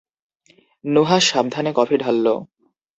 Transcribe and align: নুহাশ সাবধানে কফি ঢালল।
নুহাশ 0.83 1.23
সাবধানে 1.31 1.71
কফি 1.75 1.95
ঢালল। 1.97 2.27